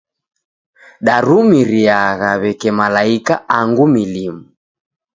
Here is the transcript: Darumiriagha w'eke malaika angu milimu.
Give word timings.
Darumiriagha 1.05 2.31
w'eke 2.41 2.69
malaika 2.79 3.33
angu 3.57 3.85
milimu. 3.93 4.43